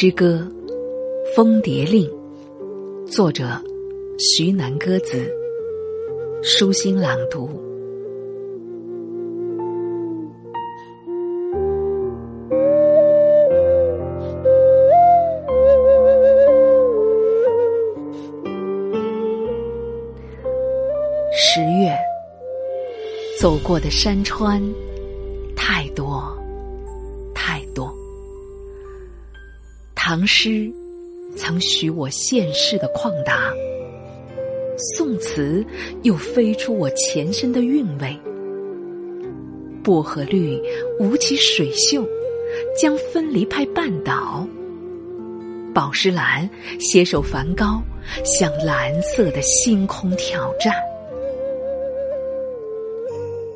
[0.00, 0.46] 诗歌
[1.34, 2.08] 《蜂蝶令》，
[3.08, 3.60] 作者
[4.16, 5.28] 徐南歌子，
[6.40, 7.50] 舒心朗读。
[21.32, 21.92] 十月，
[23.40, 24.62] 走过的山川
[25.56, 26.07] 太多。
[30.10, 30.72] 唐诗
[31.36, 33.52] 曾许我现世的旷达，
[34.96, 35.62] 宋词
[36.02, 38.18] 又飞出我前身的韵味。
[39.84, 40.58] 薄荷绿
[40.98, 42.02] 舞起水袖，
[42.74, 44.48] 将分离派绊倒；
[45.74, 46.48] 宝石蓝
[46.80, 47.82] 携手梵高，
[48.24, 50.72] 向蓝色的星空挑战。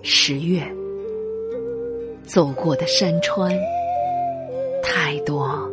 [0.03, 0.63] 十月，
[2.27, 3.59] 走过的山川
[4.83, 5.67] 太多。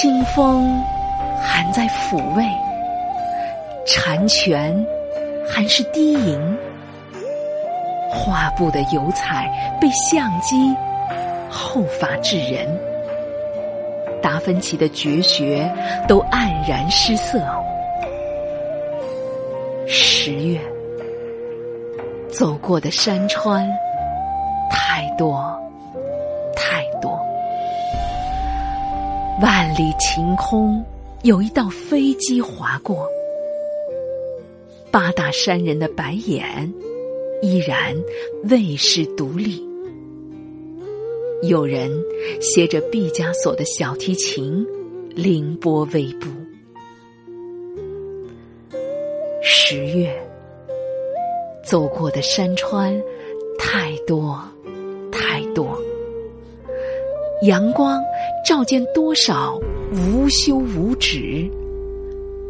[0.00, 0.80] 清风
[1.42, 2.44] 还在抚慰，
[3.84, 4.86] 潺泉
[5.50, 6.40] 还是低吟，
[8.08, 10.72] 画布的油彩被相机
[11.50, 12.80] 后发制人，
[14.22, 15.68] 达芬奇的绝学
[16.06, 17.44] 都黯然失色。
[19.88, 20.60] 十月
[22.30, 23.68] 走过的山川
[24.70, 25.60] 太多。
[29.40, 30.84] 万里晴空，
[31.22, 33.08] 有一道飞机划过，
[34.90, 36.74] 八大山人的白眼
[37.40, 37.96] 依然
[38.50, 39.64] 未是独立。
[41.42, 41.88] 有人
[42.40, 44.66] 携着毕加索的小提琴，
[45.10, 46.28] 凌波微步。
[49.40, 50.12] 十月
[51.62, 53.00] 走过的山川
[53.56, 54.36] 太多
[55.12, 55.80] 太多，
[57.42, 58.02] 阳光。
[58.44, 59.58] 照见多少
[59.92, 61.50] 无休无止，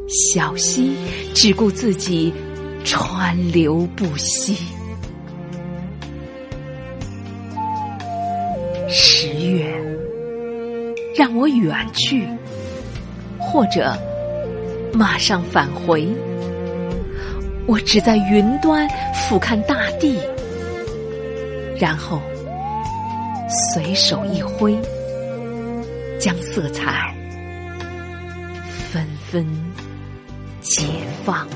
[0.09, 0.97] 小溪
[1.35, 2.33] 只顾自己
[2.85, 4.57] 川流不息。
[8.89, 9.67] 十月，
[11.17, 12.27] 让我远去，
[13.39, 13.93] 或者
[14.93, 16.07] 马上返回。
[17.67, 20.19] 我只在云端俯瞰大地，
[21.77, 22.21] 然后
[23.73, 24.75] 随手一挥。
[26.19, 27.15] 将色彩
[28.91, 29.47] 纷纷
[30.61, 30.83] 解
[31.25, 31.47] 放。